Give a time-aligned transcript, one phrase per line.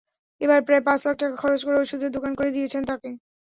[0.41, 3.09] এবার প্রায় পাঁচ লাখ টাকা খরচ করে ওষুধের দোকান করে দিয়েছেন তাঁকে।